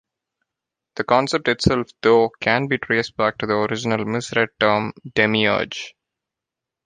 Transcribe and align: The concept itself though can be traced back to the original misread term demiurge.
The 0.95 1.03
concept 1.03 1.47
itself 1.47 1.89
though 2.01 2.31
can 2.39 2.65
be 2.65 2.79
traced 2.79 3.15
back 3.17 3.37
to 3.37 3.45
the 3.45 3.53
original 3.53 4.03
misread 4.03 4.49
term 4.59 4.93
demiurge. 5.13 5.93